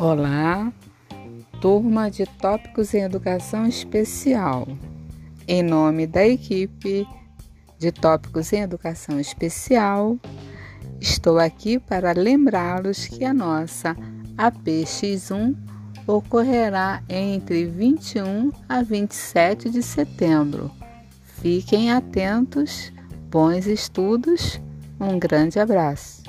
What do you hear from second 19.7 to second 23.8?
de setembro. Fiquem atentos, bons